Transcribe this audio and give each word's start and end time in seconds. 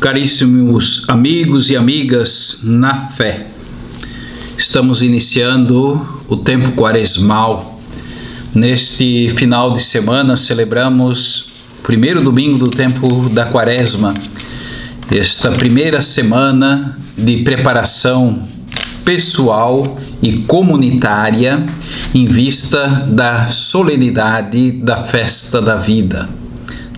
Caríssimos 0.00 1.08
amigos 1.08 1.70
e 1.70 1.76
amigas 1.76 2.60
na 2.64 3.08
fé, 3.08 3.46
estamos 4.58 5.00
iniciando 5.00 6.06
o 6.28 6.36
tempo 6.36 6.72
quaresmal. 6.72 7.80
Neste 8.54 9.30
final 9.30 9.72
de 9.72 9.82
semana 9.82 10.36
celebramos 10.36 11.54
o 11.80 11.82
primeiro 11.82 12.22
domingo 12.22 12.58
do 12.58 12.68
tempo 12.68 13.30
da 13.30 13.46
quaresma, 13.46 14.14
esta 15.10 15.50
primeira 15.52 16.02
semana 16.02 16.98
de 17.16 17.38
preparação 17.38 18.46
pessoal 19.02 19.98
e 20.22 20.40
comunitária 20.42 21.66
em 22.14 22.26
vista 22.26 22.86
da 23.08 23.48
solenidade 23.48 24.72
da 24.72 25.04
festa 25.04 25.62
da 25.62 25.76
vida, 25.76 26.28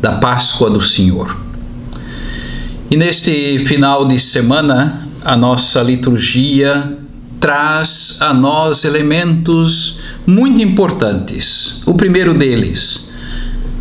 da 0.00 0.12
Páscoa 0.12 0.70
do 0.70 0.80
Senhor. 0.80 1.45
E 2.88 2.96
neste 2.96 3.58
final 3.66 4.06
de 4.06 4.16
semana, 4.16 5.08
a 5.24 5.36
nossa 5.36 5.82
liturgia 5.82 6.96
traz 7.40 8.18
a 8.20 8.32
nós 8.32 8.84
elementos 8.84 9.98
muito 10.24 10.62
importantes. 10.62 11.82
O 11.84 11.94
primeiro 11.94 12.32
deles, 12.32 13.12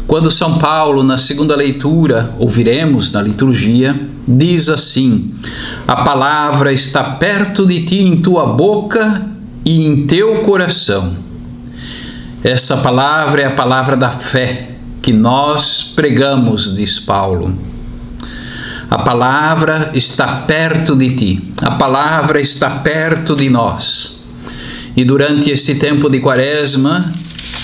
quando 0.07 0.31
São 0.31 0.57
Paulo, 0.57 1.03
na 1.03 1.19
segunda 1.19 1.55
leitura, 1.55 2.33
ouviremos 2.39 3.11
na 3.11 3.21
liturgia, 3.21 3.95
diz 4.27 4.69
assim: 4.69 5.35
A 5.87 5.97
palavra 5.97 6.73
está 6.73 7.03
perto 7.03 7.63
de 7.67 7.85
ti 7.85 8.01
em 8.01 8.17
tua 8.17 8.47
boca 8.47 9.23
e 9.63 9.85
em 9.85 10.07
teu 10.07 10.41
coração. 10.41 11.15
Essa 12.43 12.77
palavra 12.77 13.43
é 13.43 13.45
a 13.45 13.55
palavra 13.55 13.95
da 13.95 14.09
fé 14.09 14.71
que 14.99 15.13
nós 15.13 15.93
pregamos, 15.95 16.75
diz 16.75 16.99
Paulo. 16.99 17.55
A 18.89 18.99
palavra 18.99 19.91
está 19.93 20.27
perto 20.41 20.95
de 20.95 21.15
ti, 21.15 21.53
a 21.61 21.71
palavra 21.71 22.39
está 22.39 22.69
perto 22.69 23.35
de 23.35 23.49
nós. 23.49 24.23
E 24.95 25.03
durante 25.03 25.51
esse 25.51 25.75
tempo 25.75 26.09
de 26.09 26.19
quaresma, 26.19 27.11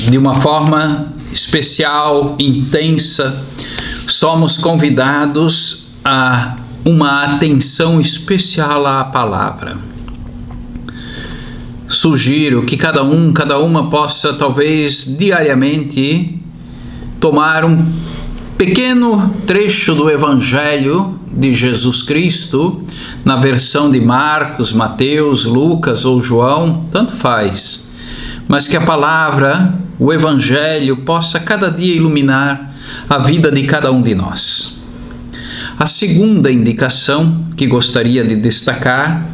de 0.10 0.18
uma 0.18 0.34
forma 0.34 1.14
especial, 1.32 2.36
intensa, 2.40 3.46
somos 4.08 4.58
convidados 4.58 5.92
a 6.04 6.58
uma 6.84 7.24
atenção 7.24 8.02
especial 8.02 8.86
à 8.86 9.04
palavra. 9.04 9.78
Sugiro 11.88 12.64
que 12.66 12.78
cada 12.78 13.04
um, 13.04 13.32
cada 13.32 13.60
uma 13.60 13.90
possa 13.90 14.34
talvez 14.34 15.18
diariamente 15.18 16.40
tomar 17.20 17.64
um 17.64 17.86
pequeno 18.62 19.28
trecho 19.48 19.96
do 19.96 20.08
Evangelho 20.08 21.20
de 21.34 21.52
Jesus 21.52 22.04
Cristo, 22.04 22.84
na 23.26 23.36
versão 23.38 23.90
de 23.90 24.00
Marcos, 24.00 24.72
Mateus, 24.72 25.46
Lucas 25.46 26.06
ou 26.06 26.22
João, 26.22 26.86
tanto 26.92 27.16
faz, 27.16 27.90
mas 28.48 28.68
que 28.68 28.78
a 28.78 28.82
palavra, 28.82 29.74
o 29.98 30.14
Evangelho, 30.14 30.98
possa 30.98 31.40
cada 31.40 31.72
dia 31.72 31.96
iluminar 31.96 32.76
a 33.10 33.18
vida 33.18 33.52
de 33.52 33.64
cada 33.64 33.92
um 33.92 34.00
de 34.00 34.14
nós. 34.14 34.88
A 35.80 35.88
segunda 35.88 36.52
indicação 36.52 37.44
que 37.58 37.66
gostaria 37.66 38.24
de 38.24 38.36
destacar 38.36 39.26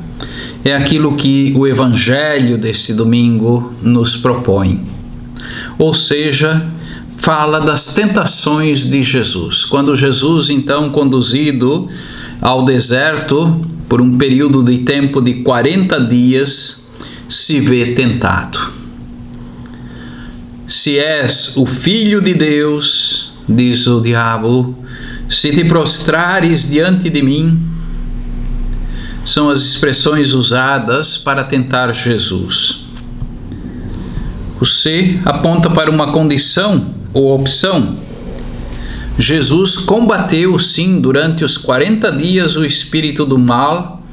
é 0.63 0.73
aquilo 0.73 1.17
que 1.17 1.51
o 1.53 1.67
Evangelho 1.67 2.57
desse 2.57 2.93
domingo 2.93 3.75
nos 3.81 4.15
propõe, 4.15 4.85
ou 5.77 5.93
seja, 5.93 6.65
fala 7.17 7.59
das 7.59 7.93
tentações 7.93 8.89
de 8.89 9.03
Jesus. 9.03 9.65
Quando 9.65 9.95
Jesus, 9.95 10.49
então, 10.49 10.89
conduzido 10.89 11.89
ao 12.41 12.63
deserto 12.63 13.59
por 13.89 14.01
um 14.01 14.17
período 14.17 14.63
de 14.63 14.79
tempo 14.79 15.21
de 15.21 15.35
40 15.35 15.99
dias, 16.05 16.89
se 17.27 17.59
vê 17.59 17.93
tentado. 17.93 18.59
Se 20.67 20.97
és 20.97 21.55
o 21.57 21.65
filho 21.65 22.21
de 22.21 22.33
Deus, 22.33 23.33
diz 23.47 23.87
o 23.87 24.01
diabo, 24.01 24.77
se 25.29 25.51
te 25.51 25.63
prostrares 25.65 26.69
diante 26.69 27.09
de 27.09 27.21
mim, 27.21 27.59
são 29.23 29.49
as 29.49 29.61
expressões 29.61 30.33
usadas 30.33 31.17
para 31.17 31.43
tentar 31.43 31.93
Jesus. 31.93 32.85
O 34.59 34.65
aponta 35.25 35.69
para 35.69 35.91
uma 35.91 36.11
condição 36.11 36.96
ou 37.17 37.33
opção. 37.35 37.97
Jesus 39.17 39.75
combateu, 39.75 40.59
sim, 40.59 41.01
durante 41.01 41.43
os 41.43 41.57
40 41.57 42.11
dias 42.11 42.55
o 42.55 42.63
espírito 42.63 43.25
do 43.25 43.37
mal, 43.37 44.03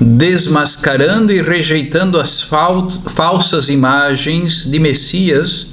desmascarando 0.00 1.32
e 1.32 1.42
rejeitando 1.42 2.18
as 2.18 2.42
fal 2.42 2.88
falsas 3.14 3.68
imagens 3.68 4.70
de 4.70 4.78
Messias 4.78 5.72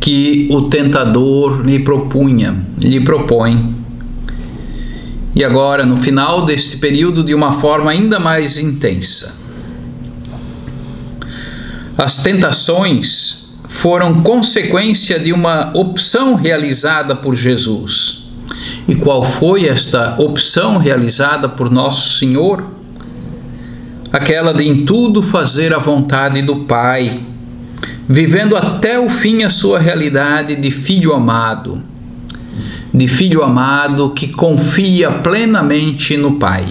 que 0.00 0.48
o 0.50 0.62
tentador 0.62 1.62
lhe 1.64 1.80
propunha, 1.80 2.56
lhe 2.78 3.00
propõe. 3.00 3.76
E 5.34 5.44
agora, 5.44 5.84
no 5.84 5.96
final 5.96 6.44
deste 6.44 6.78
período, 6.78 7.22
de 7.22 7.34
uma 7.34 7.52
forma 7.52 7.90
ainda 7.90 8.18
mais 8.18 8.58
intensa. 8.58 9.40
As 11.96 12.22
tentações 12.22 13.41
foram 13.72 14.22
consequência 14.22 15.18
de 15.18 15.32
uma 15.32 15.72
opção 15.74 16.34
realizada 16.34 17.16
por 17.16 17.34
Jesus. 17.34 18.30
E 18.86 18.94
qual 18.94 19.24
foi 19.24 19.66
esta 19.66 20.20
opção 20.20 20.76
realizada 20.76 21.48
por 21.48 21.70
Nosso 21.70 22.18
Senhor? 22.18 22.62
Aquela 24.12 24.52
de 24.52 24.68
em 24.68 24.84
tudo 24.84 25.22
fazer 25.22 25.74
a 25.74 25.78
vontade 25.78 26.42
do 26.42 26.64
Pai, 26.64 27.20
vivendo 28.08 28.56
até 28.56 29.00
o 29.00 29.08
fim 29.08 29.42
a 29.42 29.50
sua 29.50 29.80
realidade 29.80 30.54
de 30.54 30.70
filho 30.70 31.12
amado, 31.12 31.82
de 32.92 33.08
filho 33.08 33.42
amado 33.42 34.10
que 34.10 34.28
confia 34.28 35.10
plenamente 35.10 36.16
no 36.16 36.32
Pai. 36.32 36.64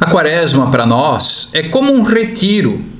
A 0.00 0.10
Quaresma 0.10 0.68
para 0.68 0.86
nós 0.86 1.50
é 1.52 1.62
como 1.64 1.92
um 1.92 2.02
retiro 2.02 2.91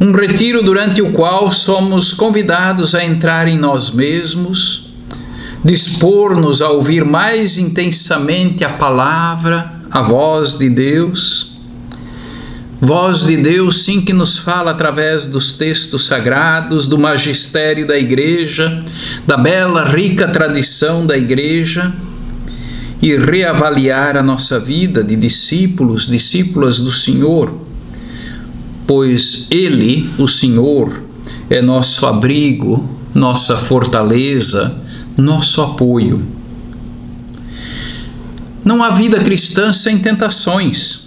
um 0.00 0.12
retiro 0.12 0.62
durante 0.62 1.00
o 1.00 1.12
qual 1.12 1.50
somos 1.50 2.12
convidados 2.12 2.94
a 2.94 3.04
entrar 3.04 3.48
em 3.48 3.58
nós 3.58 3.90
mesmos, 3.90 4.90
dispor-nos 5.64 6.60
a 6.60 6.70
ouvir 6.70 7.04
mais 7.04 7.56
intensamente 7.56 8.62
a 8.62 8.70
palavra, 8.70 9.72
a 9.90 10.02
voz 10.02 10.58
de 10.58 10.68
Deus. 10.68 11.56
Voz 12.78 13.24
de 13.24 13.38
Deus, 13.38 13.84
sim, 13.84 14.02
que 14.02 14.12
nos 14.12 14.36
fala 14.36 14.72
através 14.72 15.24
dos 15.24 15.54
textos 15.54 16.04
sagrados, 16.04 16.86
do 16.86 16.98
magistério 16.98 17.86
da 17.86 17.98
Igreja, 17.98 18.84
da 19.26 19.38
bela, 19.38 19.82
rica 19.82 20.28
tradição 20.28 21.06
da 21.06 21.16
Igreja, 21.16 21.90
e 23.00 23.16
reavaliar 23.16 24.14
a 24.14 24.22
nossa 24.22 24.60
vida 24.60 25.02
de 25.02 25.16
discípulos, 25.16 26.06
discípulas 26.06 26.80
do 26.80 26.92
Senhor 26.92 27.65
pois 28.86 29.48
Ele, 29.50 30.08
o 30.18 30.28
Senhor, 30.28 31.02
é 31.50 31.60
nosso 31.60 32.06
abrigo, 32.06 32.88
nossa 33.14 33.56
fortaleza, 33.56 34.74
nosso 35.16 35.62
apoio. 35.62 36.20
Não 38.64 38.82
há 38.82 38.90
vida 38.90 39.20
cristã 39.20 39.72
sem 39.72 39.98
tentações. 39.98 41.06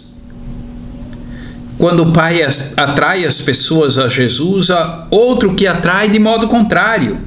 Quando 1.78 2.04
o 2.04 2.12
Pai 2.12 2.42
atrai 2.76 3.26
as 3.26 3.42
pessoas 3.42 3.98
a 3.98 4.08
Jesus, 4.08 4.70
há 4.70 5.08
outro 5.10 5.56
que 5.56 5.66
atrai 5.66 6.10
de 6.10 6.20
modo 6.20 6.48
contrário, 6.48 7.20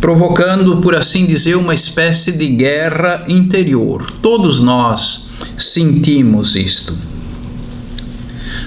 provocando, 0.00 0.78
por 0.78 0.94
assim 0.94 1.26
dizer, 1.26 1.56
uma 1.56 1.74
espécie 1.74 2.32
de 2.32 2.48
guerra 2.48 3.24
interior. 3.28 4.10
Todos 4.20 4.60
nós 4.60 5.28
sentimos 5.56 6.56
isto. 6.56 7.13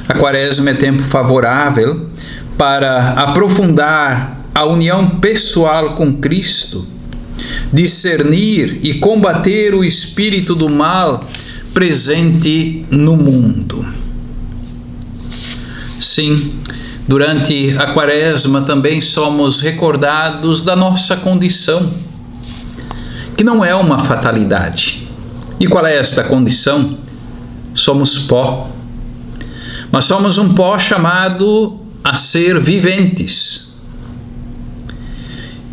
A 0.07 0.13
quaresma 0.13 0.69
é 0.69 0.73
tempo 0.73 1.03
favorável 1.03 2.09
para 2.57 3.11
aprofundar 3.11 4.39
a 4.55 4.65
união 4.65 5.19
pessoal 5.19 5.95
com 5.95 6.13
Cristo, 6.13 6.87
discernir 7.73 8.79
e 8.81 8.95
combater 8.95 9.75
o 9.75 9.83
espírito 9.83 10.55
do 10.55 10.69
mal 10.69 11.23
presente 11.73 12.85
no 12.89 13.17
mundo. 13.17 13.85
Sim, 15.99 16.57
durante 17.05 17.75
a 17.77 17.87
quaresma 17.87 18.61
também 18.61 19.01
somos 19.01 19.59
recordados 19.59 20.63
da 20.63 20.75
nossa 20.75 21.17
condição, 21.17 21.91
que 23.35 23.43
não 23.43 23.63
é 23.63 23.75
uma 23.75 23.99
fatalidade. 23.99 25.05
E 25.59 25.67
qual 25.67 25.85
é 25.85 25.97
esta 25.97 26.23
condição? 26.23 26.97
Somos 27.75 28.17
pó 28.19 28.76
mas 29.91 30.05
somos 30.05 30.37
um 30.37 30.53
pó 30.53 30.77
chamado 30.77 31.79
a 32.03 32.15
ser 32.15 32.59
viventes. 32.59 33.79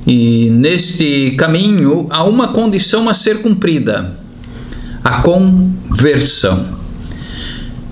E 0.07 0.51
neste 0.51 1.33
caminho 1.33 2.07
há 2.11 2.25
uma 2.25 2.49
condição 2.49 3.09
a 3.09 3.15
ser 3.15 3.43
cumprida: 3.43 4.13
a 5.03 5.23
conversão. 5.23 6.75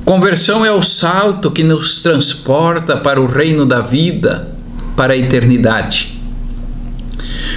Conversão 0.05 0.65
é 0.65 0.73
o 0.73 0.83
salto 0.83 1.51
que 1.51 1.63
nos 1.63 2.03
transporta 2.03 2.97
para 2.97 3.21
o 3.21 3.27
reino 3.27 3.65
da 3.65 3.81
vida, 3.81 4.53
para 4.97 5.15
a 5.15 5.17
eternidade. 5.17 6.21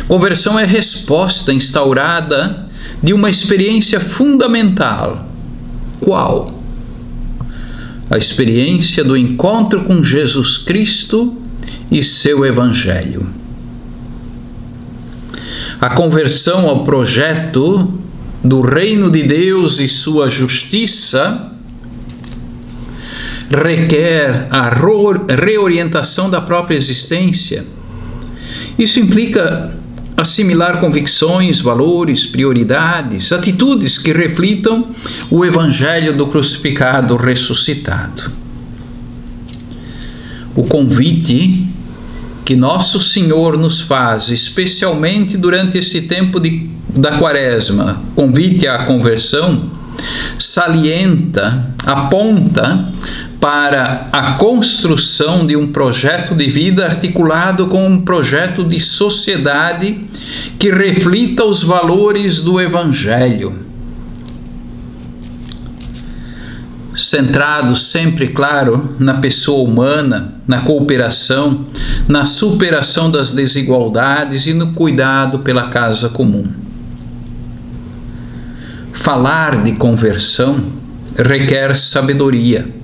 Conversão 0.08 0.60
é 0.60 0.66
resposta 0.66 1.52
instaurada 1.52 2.68
de 3.02 3.14
uma 3.14 3.30
experiência 3.30 4.00
fundamental. 4.00 5.26
Qual? 6.00 6.65
A 8.10 8.18
experiência 8.18 9.04
do 9.04 9.18
encontro 9.18 9.84
com 9.84 10.04
Jesus 10.04 10.58
Cristo 10.58 11.42
e 11.92 12.02
seu 12.04 12.46
Evangelho. 12.46 13.28
A 15.82 15.90
conversão 15.90 16.70
ao 16.70 16.84
projeto 16.84 17.94
do 18.44 18.62
reino 18.62 19.10
de 19.10 19.24
Deus 19.24 19.80
e 19.80 19.90
sua 19.90 20.30
justiça 20.30 21.52
requer 23.50 24.48
a 24.50 24.70
reorientação 24.70 26.30
da 26.30 26.42
própria 26.42 26.76
existência. 26.76 27.66
Isso 28.78 29.00
implica 29.00 29.76
assimilar 30.18 30.80
convicções, 30.80 31.60
valores, 31.60 32.26
prioridades, 32.26 33.32
atitudes 33.32 33.98
que 33.98 34.14
reflitam 34.14 34.88
o 35.30 35.44
Evangelho 35.44 36.16
do 36.16 36.28
crucificado 36.28 37.16
ressuscitado. 37.18 38.32
O 40.56 40.64
convite 40.64 41.68
que 42.46 42.56
Nosso 42.56 43.02
Senhor 43.02 43.58
nos 43.58 43.82
faz, 43.82 44.30
especialmente 44.30 45.36
durante 45.36 45.80
esse 45.80 46.04
tempo 46.04 46.40
de, 46.40 46.70
da 46.90 47.18
Quaresma, 47.18 48.02
convite 48.16 48.68
à 48.68 48.86
conversão, 48.86 49.70
salienta, 50.38 51.74
aponta 51.84 52.88
para 53.46 54.08
a 54.12 54.32
construção 54.40 55.46
de 55.46 55.56
um 55.56 55.72
projeto 55.72 56.34
de 56.34 56.48
vida 56.48 56.84
articulado 56.84 57.68
com 57.68 57.86
um 57.86 58.02
projeto 58.02 58.64
de 58.64 58.80
sociedade 58.80 60.04
que 60.58 60.72
reflita 60.72 61.46
os 61.46 61.62
valores 61.62 62.42
do 62.42 62.60
Evangelho. 62.60 63.56
Centrado 66.96 67.76
sempre, 67.76 68.30
claro, 68.30 68.96
na 68.98 69.20
pessoa 69.20 69.70
humana, 69.70 70.42
na 70.48 70.62
cooperação, 70.62 71.68
na 72.08 72.26
superação 72.26 73.12
das 73.12 73.32
desigualdades 73.32 74.48
e 74.48 74.56
no 74.56 74.74
cuidado 74.74 75.38
pela 75.38 75.70
casa 75.70 76.10
comum. 76.10 76.48
Falar 78.92 79.62
de 79.62 79.74
conversão 79.74 80.64
requer 81.16 81.76
sabedoria 81.76 82.84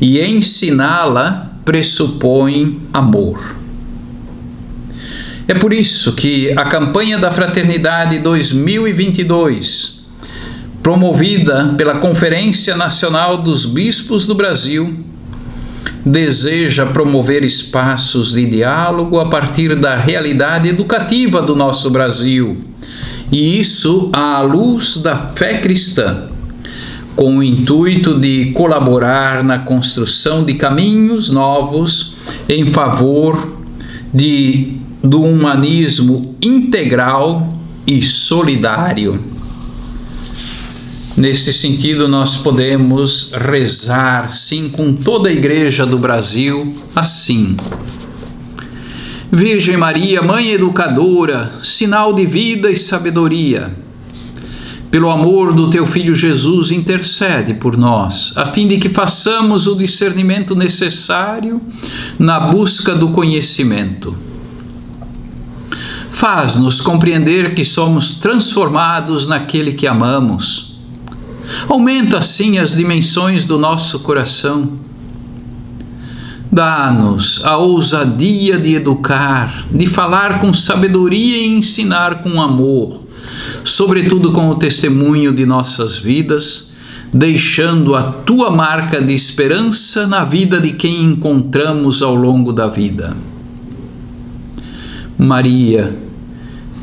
e 0.00 0.20
ensiná-la 0.20 1.50
pressupõe 1.64 2.80
amor. 2.92 3.56
É 5.46 5.54
por 5.54 5.72
isso 5.72 6.14
que 6.14 6.52
a 6.52 6.64
campanha 6.64 7.18
da 7.18 7.30
Fraternidade 7.30 8.18
2022, 8.20 10.06
promovida 10.82 11.74
pela 11.76 11.98
Conferência 11.98 12.76
Nacional 12.76 13.38
dos 13.38 13.66
Bispos 13.66 14.26
do 14.26 14.34
Brasil, 14.34 15.04
deseja 16.06 16.86
promover 16.86 17.44
espaços 17.44 18.32
de 18.32 18.46
diálogo 18.46 19.18
a 19.18 19.28
partir 19.28 19.74
da 19.74 19.96
realidade 19.96 20.68
educativa 20.68 21.42
do 21.42 21.54
nosso 21.54 21.90
Brasil, 21.90 22.56
e 23.30 23.58
isso 23.60 24.10
à 24.12 24.40
luz 24.40 24.96
da 24.96 25.16
fé 25.16 25.58
cristã 25.58 26.28
com 27.16 27.38
o 27.38 27.42
intuito 27.42 28.18
de 28.18 28.52
colaborar 28.52 29.42
na 29.44 29.58
construção 29.58 30.44
de 30.44 30.54
caminhos 30.54 31.28
novos 31.28 32.16
em 32.48 32.66
favor 32.66 33.60
de, 34.12 34.76
do 35.02 35.22
humanismo 35.22 36.36
integral 36.42 37.52
e 37.86 38.02
solidário. 38.02 39.20
Nesse 41.16 41.52
sentido, 41.52 42.08
nós 42.08 42.36
podemos 42.36 43.32
rezar, 43.32 44.30
sim, 44.30 44.70
com 44.70 44.94
toda 44.94 45.28
a 45.28 45.32
Igreja 45.32 45.84
do 45.84 45.98
Brasil, 45.98 46.74
assim. 46.94 47.56
Virgem 49.30 49.76
Maria, 49.76 50.22
Mãe 50.22 50.52
Educadora, 50.52 51.52
sinal 51.62 52.14
de 52.14 52.24
vida 52.24 52.70
e 52.70 52.76
sabedoria 52.76 53.70
pelo 54.90 55.08
amor 55.08 55.52
do 55.52 55.70
teu 55.70 55.86
Filho 55.86 56.14
Jesus, 56.16 56.72
intercede 56.72 57.54
por 57.54 57.76
nós, 57.76 58.36
a 58.36 58.46
fim 58.46 58.66
de 58.66 58.76
que 58.76 58.88
façamos 58.88 59.68
o 59.68 59.76
discernimento 59.76 60.56
necessário 60.56 61.60
na 62.18 62.40
busca 62.40 62.94
do 62.96 63.10
conhecimento. 63.10 64.16
Faz-nos 66.10 66.80
compreender 66.80 67.54
que 67.54 67.64
somos 67.64 68.16
transformados 68.16 69.28
naquele 69.28 69.72
que 69.74 69.86
amamos. 69.86 70.80
Aumenta 71.68 72.18
assim 72.18 72.58
as 72.58 72.74
dimensões 72.74 73.46
do 73.46 73.58
nosso 73.58 74.00
coração. 74.00 74.72
Dá-nos 76.50 77.44
a 77.44 77.56
ousadia 77.56 78.58
de 78.58 78.74
educar, 78.74 79.66
de 79.70 79.86
falar 79.86 80.40
com 80.40 80.52
sabedoria 80.52 81.38
e 81.38 81.56
ensinar 81.56 82.24
com 82.24 82.42
amor 82.42 82.99
sobretudo 83.64 84.32
com 84.32 84.48
o 84.48 84.54
testemunho 84.54 85.32
de 85.32 85.44
nossas 85.44 85.98
vidas, 85.98 86.72
deixando 87.12 87.94
a 87.94 88.02
tua 88.02 88.50
marca 88.50 89.02
de 89.02 89.12
esperança 89.12 90.06
na 90.06 90.24
vida 90.24 90.60
de 90.60 90.72
quem 90.72 91.02
encontramos 91.04 92.02
ao 92.02 92.14
longo 92.14 92.52
da 92.52 92.68
vida. 92.68 93.16
Maria, 95.18 95.96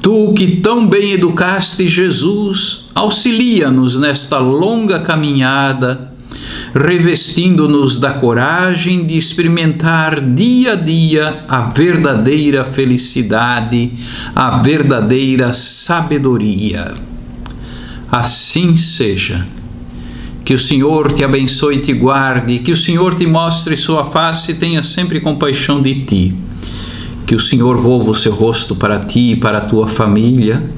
tu 0.02 0.34
que 0.34 0.58
tão 0.58 0.86
bem 0.86 1.14
educaste 1.14 1.88
Jesus, 1.88 2.90
auxilia-nos 2.94 3.98
nesta 3.98 4.38
longa 4.38 5.00
caminhada 5.00 6.17
revestindo-nos 6.74 8.00
da 8.00 8.12
coragem 8.14 9.06
de 9.06 9.18
experimentar 9.18 10.22
dia 10.22 10.74
a 10.74 10.76
dia 10.76 11.46
a 11.48 11.62
verdadeira 11.62 12.66
felicidade, 12.66 13.92
a 14.36 14.62
verdadeira 14.62 15.54
sabedoria. 15.54 16.94
Assim 18.12 18.76
seja. 18.76 19.46
Que 20.46 20.54
o 20.54 20.60
Senhor 20.60 21.12
te 21.12 21.26
abençoe 21.26 21.76
e 21.76 21.82
te 21.82 21.94
guarde, 21.94 22.60
que 22.60 22.72
o 22.72 22.78
Senhor 22.78 23.14
te 23.16 23.26
mostre 23.26 23.76
sua 23.76 24.06
face 24.06 24.54
e 24.54 24.56
tenha 24.56 24.82
sempre 24.82 25.20
compaixão 25.20 25.82
de 25.82 26.06
ti. 26.06 26.34
Que 27.26 27.36
o 27.36 27.40
Senhor 27.40 27.76
volva 27.76 28.12
o 28.12 28.16
seu 28.16 28.34
rosto 28.34 28.74
para 28.74 29.00
ti 29.00 29.32
e 29.32 29.36
para 29.36 29.58
a 29.58 29.66
tua 29.66 29.88
família 29.88 30.72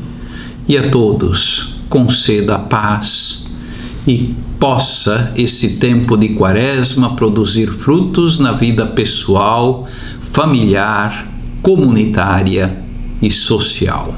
e 0.68 0.76
a 0.76 0.90
todos 0.90 1.76
conceda 1.88 2.58
paz 2.58 3.39
e 4.10 4.34
possa 4.60 5.32
esse 5.36 5.78
tempo 5.78 6.18
de 6.18 6.30
quaresma 6.30 7.16
produzir 7.16 7.68
frutos 7.68 8.40
na 8.40 8.54
vida 8.54 8.84
pessoal, 8.84 9.88
familiar, 10.32 11.28
comunitária 11.62 12.84
e 13.22 13.30
social. 13.30 14.16